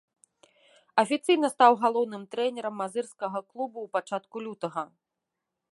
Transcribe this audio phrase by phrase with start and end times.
[1.01, 4.83] Афіцыйна стаў галоўным трэнерам мазырскага клуба ў пачатку лютага.